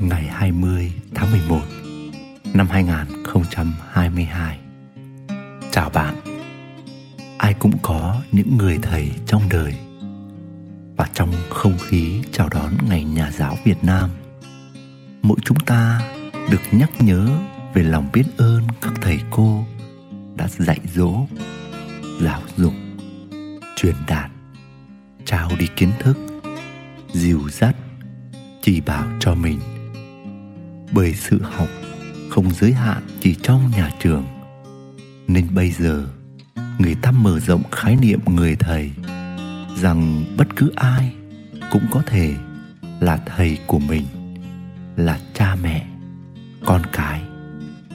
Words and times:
ngày 0.00 0.22
20 0.22 0.92
tháng 1.14 1.30
11 1.30 1.60
năm 2.54 2.68
2022. 2.70 4.58
Chào 5.70 5.90
bạn. 5.90 6.14
Ai 7.38 7.54
cũng 7.54 7.78
có 7.82 8.22
những 8.32 8.56
người 8.58 8.78
thầy 8.82 9.10
trong 9.26 9.42
đời. 9.50 9.74
Và 10.96 11.08
trong 11.14 11.32
không 11.50 11.78
khí 11.78 12.22
chào 12.32 12.48
đón 12.48 12.72
ngày 12.88 13.04
nhà 13.04 13.30
giáo 13.30 13.56
Việt 13.64 13.84
Nam, 13.84 14.10
mỗi 15.22 15.38
chúng 15.44 15.60
ta 15.66 16.00
được 16.50 16.62
nhắc 16.72 16.90
nhớ 16.98 17.28
về 17.74 17.82
lòng 17.82 18.08
biết 18.12 18.24
ơn 18.36 18.62
các 18.80 18.92
thầy 19.02 19.20
cô 19.30 19.64
đã 20.36 20.48
dạy 20.48 20.80
dỗ, 20.94 21.26
giáo 22.20 22.42
dục, 22.56 22.72
truyền 23.76 23.94
đạt, 24.06 24.30
trao 25.24 25.50
đi 25.58 25.66
kiến 25.76 25.90
thức, 25.98 26.16
dìu 27.12 27.48
dắt, 27.50 27.76
chỉ 28.62 28.80
bảo 28.80 29.06
cho 29.20 29.34
mình 29.34 29.58
bởi 30.92 31.14
sự 31.14 31.42
học 31.42 31.68
không 32.30 32.54
giới 32.54 32.72
hạn 32.72 33.02
chỉ 33.20 33.34
trong 33.42 33.70
nhà 33.76 33.90
trường. 34.02 34.24
Nên 35.28 35.54
bây 35.54 35.70
giờ, 35.70 36.06
người 36.78 36.94
ta 36.94 37.10
mở 37.10 37.40
rộng 37.40 37.62
khái 37.72 37.96
niệm 37.96 38.20
người 38.26 38.56
thầy 38.56 38.90
rằng 39.76 40.24
bất 40.36 40.56
cứ 40.56 40.72
ai 40.76 41.14
cũng 41.70 41.82
có 41.90 42.02
thể 42.06 42.34
là 43.00 43.16
thầy 43.16 43.58
của 43.66 43.78
mình, 43.78 44.04
là 44.96 45.20
cha 45.34 45.56
mẹ, 45.62 45.86
con 46.64 46.82
cái, 46.92 47.22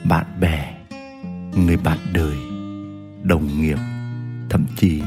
bạn 0.04 0.26
bè, 0.40 0.74
người 1.56 1.76
bạn 1.76 1.98
đời, 2.12 2.36
đồng 3.22 3.60
nghiệp, 3.60 3.78
thậm 4.50 4.66
chí 4.76 5.02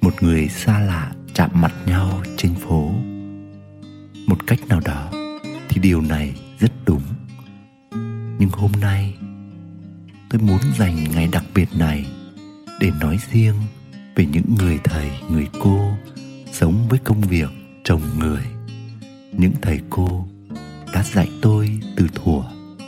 một 0.00 0.22
người 0.22 0.48
xa 0.48 0.80
lạ 0.80 1.12
chạm 1.34 1.50
mặt 1.54 1.72
nhau 1.86 2.22
trên 2.36 2.54
phố. 2.54 2.92
Một 4.26 4.46
cách 4.46 4.58
nào 4.68 4.80
đó 4.84 5.10
thì 5.68 5.80
điều 5.80 6.00
này 6.00 6.34
rất 6.60 6.72
đúng. 6.86 7.02
Nhưng 8.38 8.48
hôm 8.52 8.72
nay, 8.80 9.14
tôi 10.30 10.40
muốn 10.40 10.60
dành 10.78 11.04
ngày 11.14 11.28
đặc 11.32 11.44
biệt 11.54 11.68
này 11.78 12.06
để 12.80 12.90
nói 13.00 13.18
riêng 13.32 13.54
về 14.16 14.26
những 14.26 14.54
người 14.58 14.78
thầy, 14.84 15.10
người 15.30 15.48
cô 15.62 15.92
sống 16.52 16.88
với 16.88 16.98
công 16.98 17.20
việc 17.20 17.48
trồng 17.84 18.02
người. 18.18 18.42
Những 19.32 19.52
thầy 19.62 19.80
cô 19.90 20.28
đã 20.94 21.02
dạy 21.02 21.28
tôi 21.42 21.80
từ 21.96 22.06
thuở 22.14 22.42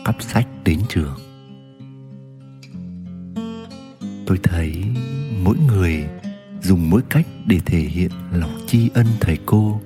cắp 0.04 0.22
sách 0.22 0.46
đến 0.64 0.80
trường. 0.88 1.18
Tôi 4.26 4.38
thấy 4.42 4.84
mỗi 5.44 5.56
người 5.68 6.06
dùng 6.62 6.90
mỗi 6.90 7.02
cách 7.08 7.26
để 7.46 7.60
thể 7.66 7.78
hiện 7.78 8.10
lòng 8.32 8.66
tri 8.66 8.90
ân 8.94 9.06
thầy 9.20 9.38
cô 9.46 9.80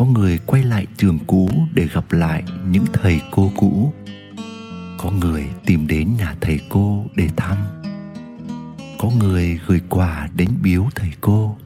có 0.00 0.06
người 0.06 0.38
quay 0.46 0.62
lại 0.62 0.86
trường 0.96 1.18
cũ 1.26 1.50
để 1.74 1.88
gặp 1.92 2.12
lại 2.12 2.42
những 2.70 2.84
thầy 2.92 3.20
cô 3.30 3.52
cũ. 3.56 3.92
Có 4.98 5.10
người 5.10 5.46
tìm 5.66 5.86
đến 5.86 6.08
nhà 6.18 6.34
thầy 6.40 6.60
cô 6.68 7.06
để 7.16 7.28
thăm. 7.36 7.56
Có 8.98 9.10
người 9.18 9.60
gửi 9.66 9.80
quà 9.88 10.28
đến 10.34 10.48
biếu 10.62 10.88
thầy 10.94 11.10
cô. 11.20 11.56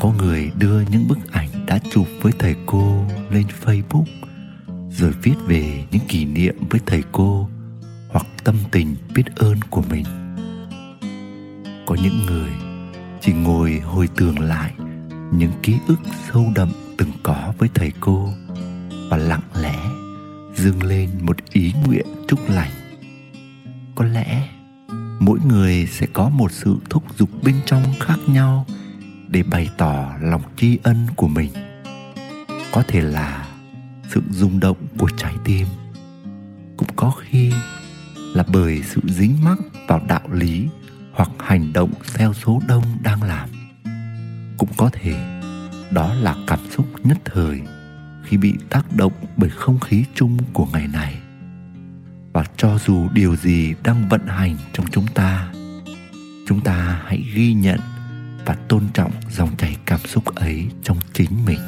Có 0.00 0.12
người 0.18 0.50
đưa 0.58 0.80
những 0.80 1.08
bức 1.08 1.32
ảnh 1.32 1.48
đã 1.66 1.78
chụp 1.90 2.06
với 2.22 2.32
thầy 2.38 2.54
cô 2.66 3.04
lên 3.30 3.44
facebook, 3.64 4.04
rồi 4.90 5.12
viết 5.22 5.34
về 5.46 5.84
những 5.90 6.06
kỷ 6.08 6.24
niệm 6.24 6.56
với 6.70 6.80
thầy 6.86 7.02
cô 7.12 7.48
hoặc 8.08 8.26
tâm 8.44 8.56
tình 8.70 8.96
biết 9.14 9.24
ơn 9.36 9.56
của 9.70 9.82
mình. 9.90 10.04
Có 11.86 11.96
những 12.02 12.26
người 12.26 12.50
chỉ 13.20 13.32
ngồi 13.32 13.80
hồi 13.84 14.08
tưởng 14.16 14.38
lại 14.38 14.72
những 15.32 15.52
ký 15.62 15.74
ức 15.86 16.00
sâu 16.28 16.52
đậm 16.54 16.68
từng 16.98 17.12
có 17.22 17.52
với 17.58 17.68
thầy 17.74 17.92
cô 18.00 18.32
và 19.08 19.16
lặng 19.16 19.42
lẽ 19.60 19.78
dâng 20.56 20.82
lên 20.82 21.10
một 21.22 21.36
ý 21.52 21.72
nguyện 21.86 22.06
chúc 22.28 22.50
lành. 22.50 22.70
Có 23.94 24.04
lẽ 24.04 24.48
mỗi 25.20 25.38
người 25.48 25.86
sẽ 25.86 26.06
có 26.12 26.28
một 26.28 26.52
sự 26.52 26.76
thúc 26.90 27.04
giục 27.18 27.30
bên 27.42 27.54
trong 27.66 27.82
khác 28.00 28.18
nhau 28.26 28.66
để 29.28 29.42
bày 29.42 29.70
tỏ 29.78 30.12
lòng 30.20 30.42
tri 30.56 30.78
ân 30.82 31.06
của 31.16 31.28
mình. 31.28 31.50
Có 32.72 32.82
thể 32.88 33.00
là 33.00 33.48
sự 34.10 34.22
rung 34.30 34.60
động 34.60 34.76
của 34.98 35.08
trái 35.16 35.34
tim, 35.44 35.66
cũng 36.76 36.88
có 36.96 37.10
khi 37.10 37.52
là 38.34 38.44
bởi 38.52 38.82
sự 38.82 39.00
dính 39.08 39.44
mắc 39.44 39.58
vào 39.88 40.00
đạo 40.08 40.28
lý 40.32 40.68
hoặc 41.12 41.30
hành 41.38 41.72
động 41.72 41.92
theo 42.14 42.34
số 42.34 42.62
đông 42.68 42.84
đang 43.02 43.22
làm. 43.22 43.48
Cũng 44.58 44.68
có 44.76 44.90
thể 44.92 45.37
đó 45.90 46.14
là 46.14 46.36
cảm 46.46 46.58
xúc 46.70 46.86
nhất 47.04 47.18
thời 47.24 47.60
khi 48.24 48.36
bị 48.36 48.54
tác 48.70 48.96
động 48.96 49.12
bởi 49.36 49.50
không 49.50 49.80
khí 49.80 50.04
chung 50.14 50.38
của 50.52 50.66
ngày 50.72 50.88
này. 50.92 51.18
Và 52.32 52.44
cho 52.56 52.78
dù 52.86 53.08
điều 53.14 53.36
gì 53.36 53.74
đang 53.84 54.08
vận 54.08 54.26
hành 54.26 54.56
trong 54.72 54.86
chúng 54.90 55.06
ta 55.06 55.52
chúng 56.48 56.60
ta 56.60 57.00
hãy 57.04 57.24
ghi 57.34 57.54
nhận 57.54 57.80
và 58.46 58.54
tôn 58.54 58.82
trọng 58.94 59.12
dòng 59.30 59.56
chảy 59.56 59.76
cảm 59.86 60.00
xúc 60.00 60.24
ấy 60.24 60.66
trong 60.82 60.96
chính 61.12 61.30
mình. 61.46 61.58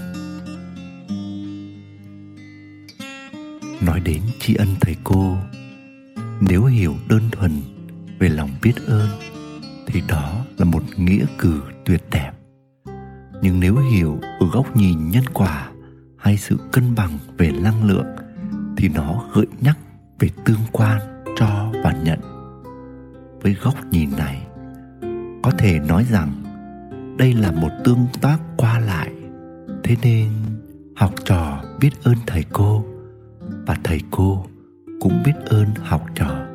Nói 3.80 4.00
đến 4.00 4.22
tri 4.40 4.54
ân 4.54 4.68
thầy 4.80 4.96
cô, 5.04 5.38
nếu 6.40 6.64
hiểu 6.64 6.96
đơn 7.08 7.22
thuần 7.32 7.62
về 8.18 8.28
lòng 8.28 8.50
biết 8.62 8.74
ơn, 8.86 9.08
thì 9.86 10.02
đó 10.08 10.44
là 10.58 10.64
một 10.64 10.82
nghĩa 10.96 11.24
cử 11.38 11.62
tuyệt 11.84 12.02
đẹp 12.10 12.32
nhưng 13.42 13.60
nếu 13.60 13.76
hiểu 13.76 14.18
ở 14.40 14.46
góc 14.52 14.76
nhìn 14.76 15.10
nhân 15.10 15.24
quả 15.34 15.68
hay 16.16 16.36
sự 16.36 16.56
cân 16.72 16.94
bằng 16.94 17.18
về 17.38 17.50
năng 17.50 17.84
lượng, 17.84 18.06
thì 18.76 18.88
nó 18.88 19.24
gợi 19.34 19.46
nhắc 19.60 19.78
về 20.18 20.28
tương 20.44 20.60
quan 20.72 21.00
cho 21.36 21.72
và 21.84 21.92
nhận. 22.04 22.20
Với 23.42 23.56
góc 23.62 23.74
nhìn 23.90 24.10
này, 24.16 24.46
có 25.42 25.50
thể 25.58 25.78
nói 25.78 26.06
rằng 26.10 26.32
đây 27.18 27.32
là 27.32 27.52
một 27.52 27.70
tương 27.84 28.06
tác 28.20 28.38
qua 28.56 28.78
lại. 28.78 29.12
Thế 29.84 29.96
nên, 30.02 30.28
học 30.96 31.14
trò 31.24 31.64
biết 31.80 31.90
ơn 32.02 32.16
thầy 32.26 32.44
cô 32.52 32.84
và 33.66 33.76
thầy 33.84 34.00
cô 34.10 34.46
cũng 35.00 35.22
biết 35.24 35.34
ơn 35.46 35.66
học 35.82 36.06
trò. 36.14 36.46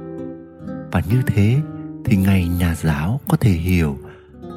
Và 0.91 1.01
như 1.09 1.21
thế 1.27 1.61
thì 2.05 2.17
ngày 2.17 2.47
nhà 2.47 2.75
giáo 2.75 3.19
có 3.27 3.37
thể 3.37 3.51
hiểu 3.51 3.97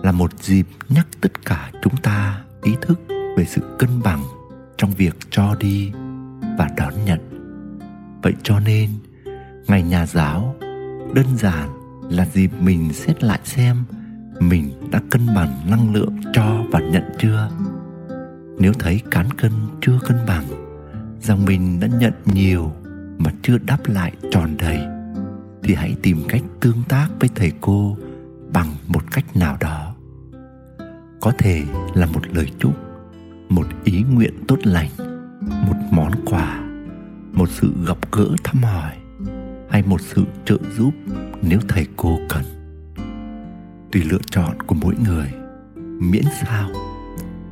là 0.02 0.12
một 0.12 0.42
dịp 0.42 0.66
nhắc 0.88 1.06
tất 1.20 1.44
cả 1.44 1.70
chúng 1.82 1.96
ta 1.96 2.40
ý 2.62 2.72
thức 2.80 3.00
về 3.08 3.44
sự 3.44 3.76
cân 3.78 4.02
bằng 4.04 4.22
trong 4.76 4.90
việc 4.90 5.16
cho 5.30 5.54
đi 5.60 5.92
và 6.58 6.68
đón 6.76 6.94
nhận. 7.04 7.20
Vậy 8.22 8.32
cho 8.42 8.60
nên, 8.60 8.90
ngày 9.66 9.82
nhà 9.82 10.06
giáo 10.06 10.54
đơn 11.14 11.26
giản 11.36 11.68
là 12.10 12.26
dịp 12.32 12.50
mình 12.60 12.92
xét 12.92 13.24
lại 13.24 13.40
xem 13.44 13.76
mình 14.40 14.70
đã 14.90 15.00
cân 15.10 15.26
bằng 15.34 15.70
năng 15.70 15.94
lượng 15.94 16.16
cho 16.32 16.64
và 16.70 16.80
nhận 16.80 17.02
chưa. 17.18 17.50
Nếu 18.58 18.72
thấy 18.72 19.02
cán 19.10 19.32
cân 19.32 19.52
chưa 19.80 19.98
cân 20.06 20.16
bằng, 20.26 20.44
rằng 21.20 21.44
mình 21.44 21.80
đã 21.80 21.88
nhận 22.00 22.12
nhiều 22.24 22.72
mà 23.18 23.30
chưa 23.42 23.58
đáp 23.58 23.78
lại 23.86 24.12
tròn 24.30 24.56
đầy, 24.58 24.80
thì 25.62 25.74
hãy 25.74 25.96
tìm 26.02 26.22
cách 26.28 26.42
tương 26.60 26.82
tác 26.88 27.08
với 27.20 27.30
thầy 27.34 27.52
cô 27.60 27.96
bằng 28.52 28.74
một 28.86 29.02
cách 29.10 29.36
nào 29.36 29.56
đó 29.60 29.87
có 31.20 31.32
thể 31.38 31.64
là 31.94 32.06
một 32.06 32.20
lời 32.32 32.46
chúc, 32.58 32.72
một 33.48 33.66
ý 33.84 34.04
nguyện 34.12 34.34
tốt 34.48 34.58
lành, 34.62 34.90
một 35.40 35.76
món 35.90 36.12
quà, 36.24 36.60
một 37.32 37.48
sự 37.48 37.72
gặp 37.86 38.12
gỡ 38.12 38.28
thăm 38.44 38.62
hỏi, 38.62 38.92
hay 39.70 39.82
một 39.82 40.00
sự 40.00 40.24
trợ 40.44 40.56
giúp 40.76 40.90
nếu 41.42 41.58
thầy 41.68 41.86
cô 41.96 42.18
cần. 42.28 42.42
Tùy 43.92 44.02
lựa 44.02 44.20
chọn 44.30 44.62
của 44.62 44.74
mỗi 44.74 44.94
người, 45.04 45.32
miễn 46.00 46.24
sao 46.42 46.70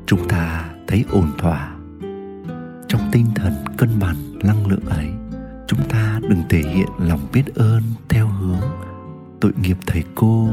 chúng 0.06 0.28
ta 0.28 0.71
thấy 0.87 1.05
ổn 1.11 1.32
thỏa. 1.38 1.76
Trong 2.88 3.00
tinh 3.12 3.26
thần 3.35 3.52
cân 3.76 3.88
bằng 4.00 4.17
năng 4.44 4.67
lượng 4.67 4.85
ấy, 4.88 5.06
chúng 5.67 5.81
ta 5.88 6.20
đừng 6.29 6.43
thể 6.49 6.58
hiện 6.58 6.88
lòng 6.99 7.20
biết 7.32 7.44
ơn 7.55 7.82
theo 8.08 8.29
hướng 8.29 8.61
tội 9.40 9.52
nghiệp 9.62 9.76
thầy 9.87 10.05
cô, 10.14 10.49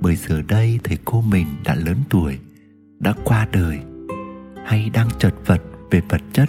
bởi 0.00 0.16
giờ 0.16 0.42
đây 0.48 0.80
thầy 0.84 0.98
cô 1.04 1.20
mình 1.20 1.46
đã 1.64 1.74
lớn 1.74 1.96
tuổi 2.10 2.38
đã 2.98 3.14
qua 3.24 3.46
đời 3.52 3.78
hay 4.64 4.90
đang 4.90 5.08
chật 5.18 5.34
vật 5.46 5.62
về 5.90 6.00
vật 6.08 6.20
chất, 6.32 6.48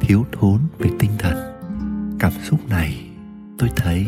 thiếu 0.00 0.26
thốn 0.32 0.60
về 0.78 0.90
tinh 0.98 1.10
thần. 1.18 1.36
Cảm 2.18 2.32
xúc 2.42 2.68
này 2.68 3.10
tôi 3.58 3.70
thấy 3.76 4.06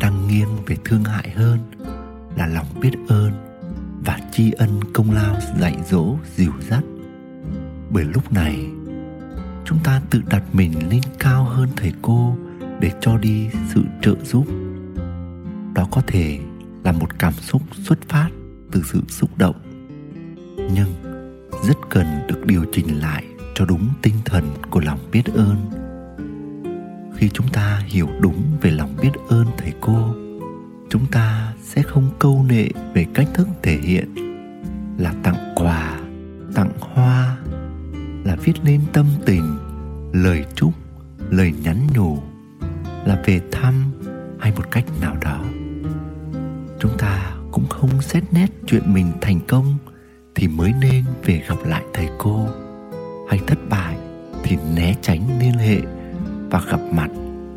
đang 0.00 0.28
nghiêng 0.28 0.64
về 0.66 0.76
thương 0.84 1.04
hại 1.04 1.30
hơn 1.30 1.58
là 2.36 2.46
lòng 2.46 2.66
biết 2.80 2.92
ơn 3.08 3.32
và 4.04 4.18
tri 4.32 4.50
ân 4.50 4.80
công 4.92 5.10
lao 5.10 5.36
dạy 5.60 5.76
dỗ, 5.90 6.16
dìu 6.36 6.52
dắt. 6.60 6.84
Bởi 7.90 8.04
lúc 8.04 8.32
này, 8.32 8.66
chúng 9.64 9.78
ta 9.84 10.00
tự 10.10 10.22
đặt 10.30 10.42
mình 10.52 10.88
lên 10.90 11.00
cao 11.18 11.44
hơn 11.44 11.68
thầy 11.76 11.92
cô 12.02 12.36
để 12.80 12.90
cho 13.00 13.18
đi 13.18 13.50
sự 13.74 13.82
trợ 14.02 14.14
giúp. 14.24 14.44
Đó 15.74 15.88
có 15.90 16.02
thể 16.06 16.38
là 16.84 16.92
một 16.92 17.18
cảm 17.18 17.32
xúc 17.32 17.62
xuất 17.72 17.98
phát 18.08 18.28
từ 18.72 18.82
sự 18.92 19.00
xúc 19.08 19.38
động 19.38 19.73
nhưng 20.72 20.88
rất 21.68 21.76
cần 21.90 22.06
được 22.28 22.46
điều 22.46 22.64
chỉnh 22.72 23.00
lại 23.00 23.24
cho 23.54 23.64
đúng 23.64 23.88
tinh 24.02 24.14
thần 24.24 24.44
của 24.70 24.80
lòng 24.80 24.98
biết 25.12 25.22
ơn. 25.34 25.56
Khi 27.16 27.28
chúng 27.28 27.48
ta 27.48 27.82
hiểu 27.86 28.08
đúng 28.20 28.42
về 28.60 28.70
lòng 28.70 28.94
biết 29.02 29.10
ơn 29.28 29.46
thầy 29.58 29.72
cô, 29.80 30.14
chúng 30.90 31.06
ta 31.06 31.54
sẽ 31.62 31.82
không 31.82 32.10
câu 32.18 32.44
nệ 32.48 32.68
về 32.94 33.06
cách 33.14 33.28
thức 33.34 33.48
thể 33.62 33.76
hiện 33.76 34.14
là 34.98 35.14
tặng 35.22 35.52
quà, 35.54 36.00
tặng 36.54 36.70
hoa, 36.80 37.36
là 38.24 38.36
viết 38.44 38.64
lên 38.64 38.80
tâm 38.92 39.06
tình, 39.26 39.56
lời 40.12 40.44
chúc, 40.54 40.72
lời 41.30 41.52
nhắn 41.62 41.86
nhủ, 41.94 42.18
là 43.04 43.22
về 43.26 43.40
thăm 43.52 43.74
hay 44.38 44.52
một 44.56 44.70
cách 44.70 44.84
nào 45.00 45.16
đó. 45.20 45.44
Chúng 46.80 46.98
ta 46.98 47.36
cũng 47.52 47.66
không 47.66 48.02
xét 48.02 48.24
nét 48.32 48.46
chuyện 48.66 48.94
mình 48.94 49.12
thành 49.20 49.40
công 49.48 49.76
thì 50.34 50.48
mới 50.48 50.72
nên 50.80 51.04
về 51.24 51.42
gặp 51.48 51.56
lại 51.64 51.82
thầy 51.94 52.08
cô. 52.18 52.46
Hay 53.28 53.40
thất 53.46 53.58
bại 53.68 53.96
thì 54.42 54.56
né 54.74 54.94
tránh 55.02 55.40
liên 55.40 55.52
hệ 55.52 55.80
và 56.50 56.60
gặp 56.70 56.80
mặt 56.92 57.10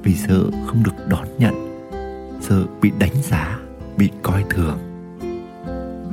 vì 0.04 0.16
sợ 0.16 0.44
không 0.68 0.84
được 0.84 1.08
đón 1.10 1.28
nhận, 1.38 1.54
sợ 2.42 2.66
bị 2.82 2.92
đánh 3.00 3.22
giá, 3.24 3.60
bị 3.98 4.10
coi 4.22 4.44
thường. 4.50 4.80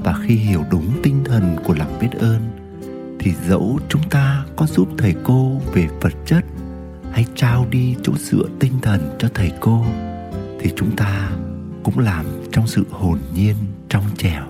Và 0.05 0.15
khi 0.23 0.35
hiểu 0.35 0.65
đúng 0.71 0.87
tinh 1.03 1.25
thần 1.25 1.57
của 1.65 1.75
lòng 1.75 1.99
biết 2.01 2.11
ơn, 2.19 2.41
thì 3.19 3.33
dẫu 3.49 3.79
chúng 3.89 4.03
ta 4.11 4.45
có 4.57 4.67
giúp 4.67 4.89
thầy 4.99 5.15
cô 5.25 5.61
về 5.73 5.89
vật 6.01 6.13
chất 6.27 6.45
hay 7.13 7.27
trao 7.35 7.67
đi 7.71 7.97
chỗ 8.03 8.13
dựa 8.19 8.45
tinh 8.61 8.73
thần 8.83 9.17
cho 9.19 9.29
thầy 9.35 9.53
cô, 9.61 9.85
thì 10.61 10.71
chúng 10.77 10.97
ta 10.97 11.31
cũng 11.83 11.99
làm 11.99 12.27
trong 12.53 12.67
sự 12.67 12.85
hồn 12.91 13.19
nhiên 13.35 13.57
trong 13.89 14.05
trẻo 14.17 14.43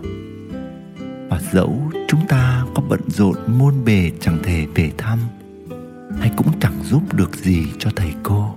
và 1.34 1.40
dẫu 1.52 1.90
chúng 2.08 2.26
ta 2.28 2.64
có 2.74 2.82
bận 2.88 3.00
rộn 3.06 3.36
môn 3.58 3.84
bề 3.84 4.10
chẳng 4.20 4.38
thể 4.42 4.66
về 4.74 4.90
thăm, 4.98 5.18
hay 6.20 6.30
cũng 6.36 6.60
chẳng 6.60 6.82
giúp 6.82 7.14
được 7.14 7.36
gì 7.36 7.66
cho 7.78 7.90
thầy 7.96 8.12
cô. 8.22 8.54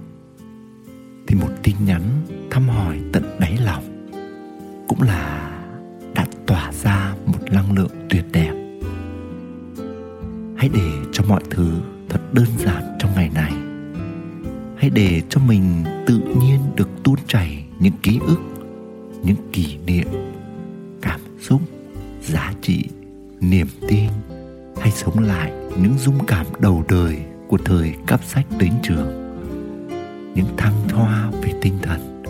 Thì 1.28 1.36
một 1.36 1.50
tin 1.64 1.76
nhắn 1.86 2.02
thăm 2.52 2.70
hỏi 2.70 3.00
tận 3.14 3.24
đáy 3.40 3.58
lòng 3.66 4.08
cũng 4.88 5.02
là 5.02 5.52
đã 6.16 6.26
tỏa 6.46 6.72
ra 6.72 7.16
một 7.26 7.40
năng 7.52 7.72
lượng 7.72 7.92
tuyệt 8.10 8.26
đẹp. 8.32 8.54
Hãy 10.58 10.70
để 10.74 10.92
cho 11.12 11.24
mọi 11.28 11.42
thứ 11.50 11.72
thật 12.10 12.34
đơn 12.34 12.48
giản 12.58 12.84
trong 13.00 13.12
ngày 13.16 13.30
này. 13.34 13.54
Hãy 14.78 14.90
để 14.90 15.22
cho 15.30 15.42
mình 15.48 15.84
tự 16.08 16.20
nhiên 16.42 16.60
được 16.76 16.90
tuôn 17.04 17.18
chảy 17.28 17.66
những 17.80 17.94
ký 18.04 18.20
ức, 18.28 18.40
những 19.24 19.52
kỷ 19.54 19.78
niệm 19.86 20.08
trị 22.68 22.84
niềm 23.40 23.68
tin 23.88 24.10
hay 24.82 24.92
sống 24.92 25.20
lại 25.20 25.52
những 25.82 25.98
dung 25.98 26.26
cảm 26.28 26.46
đầu 26.60 26.84
đời 26.90 27.18
của 27.48 27.58
thời 27.66 27.94
cắp 28.08 28.24
sách 28.24 28.46
đến 28.60 28.74
trường. 28.84 29.08
Những 30.36 30.58
thăng 30.58 30.90
hoa 30.90 31.32
về 31.42 31.54
tinh 31.62 31.78
thần 31.82 32.24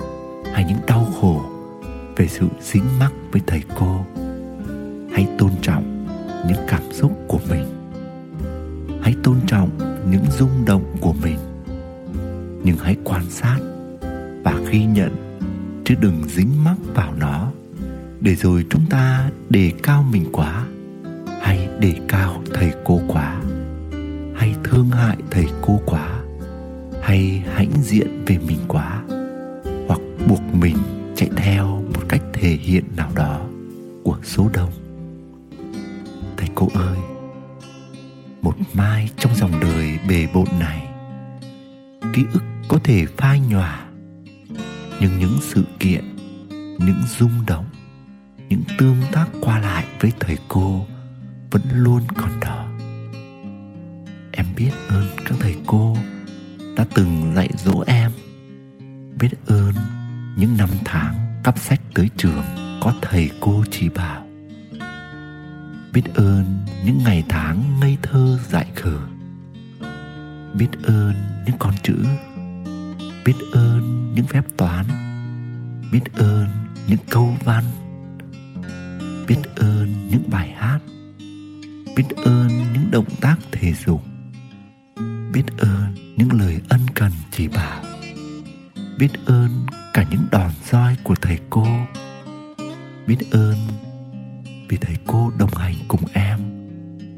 hay 0.54 0.66
những 0.68 0.78
đau 0.88 1.08
khổ 1.22 1.42
về 2.16 2.28
sự 2.28 2.48
dính 2.62 2.84
mắc 3.00 3.14
với 3.32 3.42
thầy 3.48 3.62
cô. 3.80 4.06
Hãy 5.12 5.28
tôn 5.38 5.52
trọng 5.62 6.08
những 6.48 6.66
cảm 6.68 6.84
xúc 6.92 7.12
của 7.28 7.40
mình. 7.50 7.66
Hãy 9.02 9.16
tôn 9.24 9.36
trọng 9.48 9.70
những 10.12 10.26
rung 10.40 10.66
động 10.66 10.96
của 11.02 11.14
mình. 11.14 11.38
Nhưng 12.64 12.78
hãy 12.78 12.98
quan 13.04 13.30
sát 13.30 13.60
và 14.44 14.60
ghi 14.72 14.86
nhận 14.86 15.42
chứ 15.86 15.96
đừng 16.02 16.24
dính 16.28 16.64
mắc 16.64 16.78
vào 16.96 17.14
nó 17.20 17.47
để 18.22 18.36
rồi 18.36 18.66
chúng 18.70 18.86
ta 18.90 19.30
đề 19.50 19.72
cao 19.84 20.06
mình 20.12 20.26
quá. 20.32 20.66
Hay 21.42 21.70
đề 21.80 21.96
cao 22.08 22.44
thầy 22.54 22.72
cô 22.86 23.02
quá. 23.08 23.42
Hay 24.36 24.56
thương 24.64 24.90
hại 24.90 25.18
thầy 25.32 25.46
cô 25.62 25.82
quá. 25.86 26.24
Hay 27.02 27.44
hãnh 27.54 27.72
diện 27.84 28.26
về 28.26 28.38
mình 28.38 28.60
quá. 28.68 29.04
Hoặc 29.88 30.00
buộc 30.28 30.42
mình 30.54 30.78
chạy 31.16 31.30
theo 31.36 31.66
một 31.68 32.02
cách 32.10 32.22
thể 32.34 32.50
hiện 32.50 32.84
nào 32.96 33.12
đó 33.16 33.42
của 34.04 34.18
số 34.24 34.50
đông. 34.54 34.72
Thầy 36.38 36.50
cô 36.56 36.70
ơi, 36.74 36.98
một 38.42 38.56
mai 38.74 39.10
trong 39.18 39.36
dòng 39.36 39.60
đời 39.62 40.00
bề 40.10 40.28
bộn 40.34 40.48
này, 40.60 40.88
ký 42.14 42.24
ức 42.34 42.44
có 42.68 42.80
thể 42.84 43.06
phai 43.18 43.40
nhòa. 43.50 43.86
Nhưng 45.02 45.20
những 45.20 45.38
sự 45.42 45.64
kiện, 45.80 46.16
những 46.80 47.02
rung 47.20 47.46
động 47.48 47.66
những 48.50 48.64
tương 48.78 49.02
tác 49.12 49.26
qua 49.42 49.60
lại 49.60 49.86
với 50.00 50.12
thầy 50.20 50.38
cô 50.48 50.86
vẫn 51.52 51.62
luôn 51.74 52.02
còn 52.16 52.40
đó 52.40 52.68
em 54.32 54.46
biết 54.56 54.72
ơn 54.90 55.08
các 55.26 55.36
thầy 55.40 55.56
cô 55.66 55.98
đã 56.78 56.86
từng 56.94 57.34
dạy 57.36 57.50
dỗ 57.58 57.84
em, 57.88 58.12
biết 59.20 59.30
ơn 59.48 59.74
những 60.38 60.58
năm 60.58 60.70
tháng 60.86 61.42
cắp 61.44 61.60
sách 61.60 61.82
tới 61.94 62.10
trường 62.18 62.44
có 62.82 62.94
thầy 63.02 63.30
cô 63.40 63.64
chỉ 63.72 63.90
bảo, 63.90 64.28
biết 65.94 66.04
ơn 66.16 66.66
những 66.86 67.00
ngày 67.04 67.24
tháng 67.30 67.80
ngây 67.80 67.98
thơ 68.02 68.40
dại 68.50 68.66
khờ, 68.76 68.98
biết 70.54 70.70
ơn 70.84 71.14
những 71.46 71.56
con 71.60 71.74
chữ, 71.84 71.96
biết 73.26 73.36
ơn 73.54 74.12
những 74.16 74.26
phép 74.26 74.44
toán, 74.58 74.86
biết 75.92 76.04
ơn 76.14 76.48
những 76.88 77.00
câu 77.10 77.38
văn 77.44 77.64
biết 79.28 79.38
ơn 79.56 80.08
những 80.12 80.24
bài 80.30 80.54
hát, 80.58 80.80
biết 81.96 82.06
ơn 82.26 82.48
những 82.48 82.92
động 82.92 83.06
tác 83.22 83.36
thể 83.52 83.74
dục, 83.86 84.02
biết 85.34 85.44
ơn 85.58 85.96
những 86.18 86.32
lời 86.40 86.62
ân 86.70 86.82
cần 86.96 87.12
chỉ 87.32 87.48
bảo, 87.48 87.84
biết 89.00 89.10
ơn 89.26 89.66
cả 89.94 90.06
những 90.12 90.26
đòn 90.32 90.52
roi 90.72 90.98
của 91.04 91.16
thầy 91.22 91.40
cô, 91.50 91.68
biết 93.08 93.18
ơn 93.32 93.56
vì 94.70 94.78
thầy 94.78 94.96
cô 95.08 95.32
đồng 95.40 95.56
hành 95.56 95.76
cùng 95.88 96.02
em 96.14 96.40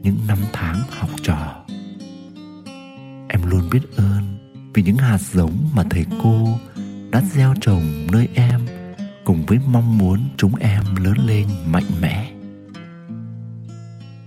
những 0.03 0.17
năm 0.27 0.37
tháng 0.53 0.81
học 0.89 1.09
trò. 1.23 1.65
Em 3.27 3.41
luôn 3.45 3.69
biết 3.71 3.81
ơn 3.97 4.37
vì 4.73 4.83
những 4.83 4.97
hạt 4.97 5.17
giống 5.17 5.69
mà 5.75 5.83
thầy 5.89 6.05
cô 6.23 6.59
đã 7.11 7.21
gieo 7.21 7.53
trồng 7.61 8.07
nơi 8.11 8.27
em 8.33 8.58
với 9.49 9.59
mong 9.71 9.97
muốn 9.97 10.19
chúng 10.37 10.55
em 10.55 10.83
lớn 10.95 11.17
lên 11.25 11.47
mạnh 11.67 11.91
mẽ. 12.01 12.31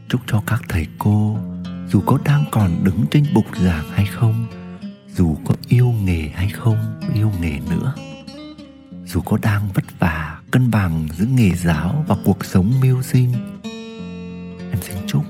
Chúc 0.08 0.20
cho 0.26 0.42
các 0.46 0.62
thầy 0.68 0.86
cô, 0.98 1.38
dù 1.88 2.00
có 2.06 2.18
đang 2.24 2.44
còn 2.50 2.84
đứng 2.84 3.04
trên 3.10 3.24
bục 3.34 3.44
giảng 3.56 3.84
hay 3.90 4.06
không, 4.06 4.46
dù 5.08 5.36
có 5.44 5.54
yêu 5.68 5.94
nghề 6.04 6.28
hay 6.34 6.48
không 6.48 7.00
yêu 7.14 7.32
nghề 7.40 7.58
nữa, 7.70 7.94
dù 9.04 9.20
có 9.20 9.38
đang 9.42 9.68
vất 9.74 9.84
vả, 9.98 10.40
cân 10.50 10.70
bằng 10.70 11.08
giữa 11.12 11.26
nghề 11.26 11.50
giáo 11.50 12.04
và 12.08 12.16
cuộc 12.24 12.44
sống 12.44 12.72
mưu 12.80 13.02
sinh, 13.02 13.32
em 14.72 14.82
xin 14.82 14.96
chúc 15.06 15.24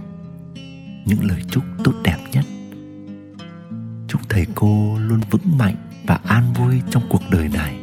những 1.06 1.24
lời 1.24 1.42
chúc 1.50 1.64
tốt 1.84 1.92
đẹp 2.04 2.18
nhất. 2.32 2.44
Chúc 4.08 4.20
thầy 4.28 4.46
cô 4.54 4.98
luôn 4.98 5.20
vững 5.30 5.58
mạnh 5.58 5.76
và 6.06 6.20
an 6.24 6.52
vui 6.52 6.82
trong 6.90 7.02
cuộc 7.10 7.22
đời 7.30 7.48
này 7.48 7.81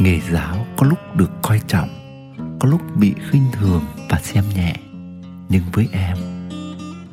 nghề 0.00 0.20
giáo 0.20 0.66
có 0.76 0.86
lúc 0.86 0.98
được 1.16 1.30
coi 1.42 1.60
trọng, 1.66 1.88
có 2.60 2.68
lúc 2.68 2.80
bị 2.96 3.14
khinh 3.30 3.44
thường 3.52 3.84
và 4.08 4.20
xem 4.22 4.44
nhẹ. 4.54 4.76
Nhưng 5.48 5.62
với 5.72 5.88
em, 5.92 6.16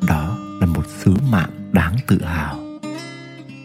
đó 0.08 0.38
là 0.62 0.66
một 0.66 0.84
sứ 0.88 1.16
mạng 1.32 1.50
đáng 1.72 1.96
tự 2.08 2.24
hào. 2.24 2.60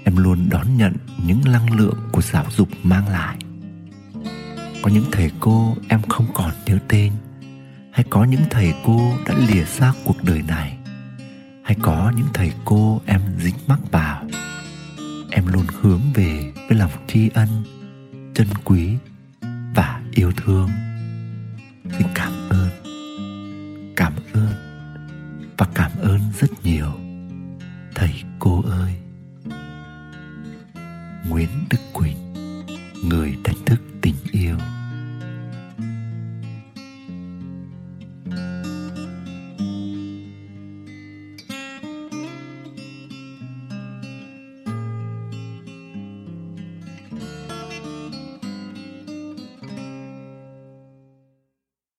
Em 0.04 0.16
luôn 0.16 0.48
đón 0.50 0.76
nhận 0.76 0.92
những 1.26 1.40
năng 1.44 1.76
lượng 1.76 1.98
của 2.12 2.22
giáo 2.22 2.44
dục 2.56 2.68
mang 2.82 3.08
lại. 3.08 3.36
Có 4.82 4.90
những 4.90 5.04
thầy 5.12 5.30
cô 5.40 5.76
em 5.88 6.02
không 6.08 6.26
còn 6.34 6.50
nhớ 6.66 6.78
tên, 6.88 7.12
hay 7.92 8.04
có 8.10 8.24
những 8.24 8.42
thầy 8.50 8.74
cô 8.84 9.12
đã 9.26 9.34
lìa 9.48 9.64
xa 9.64 9.92
cuộc 10.04 10.24
đời 10.24 10.42
này, 10.48 10.78
hay 11.62 11.76
có 11.82 12.12
những 12.16 12.28
thầy 12.34 12.52
cô 12.64 13.00
em 13.06 13.20
dính 13.40 13.54
mắc 13.66 13.78
vào. 13.90 14.24
Em 15.30 15.46
luôn 15.46 15.64
hướng 15.80 16.00
về 16.14 16.52
với 16.68 16.78
lòng 16.78 16.90
tri 17.06 17.28
ân 17.28 17.48
chân 18.34 18.46
quý 18.64 18.96
và 19.74 20.02
yêu 20.14 20.32
thương. 20.36 20.68
Xin 21.98 22.06
cảm 22.14 22.32
ơn 22.48 22.68
cảm 23.96 24.12
ơn 24.32 24.54
và 25.58 25.66
cảm 25.74 25.90
ơn 26.02 26.20
rất 26.40 26.50
nhiều. 26.64 26.92
Thầy 27.94 28.22
cô 28.38 28.62
ơi, 28.62 28.94
nguyễn 31.28 31.48
đức 31.70 31.78
quỳnh, 31.92 32.16
người 33.08 33.36
đánh 33.44 33.64
thức. 33.66 33.80